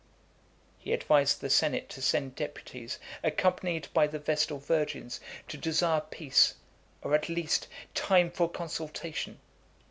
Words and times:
XVI. 0.01 0.73
He 0.83 0.93
advised 0.93 1.41
the 1.41 1.49
senate 1.51 1.87
to 1.89 2.01
send 2.01 2.33
deputies, 2.35 2.97
accompanied 3.21 3.87
by 3.93 4.07
the 4.07 4.17
Vestal 4.17 4.57
Virgins, 4.57 5.19
to 5.47 5.57
desire 5.57 6.01
peace, 6.01 6.55
or, 7.03 7.13
at 7.13 7.29
least, 7.29 7.67
time 7.93 8.31
for 8.31 8.49
consultation. 8.49 9.37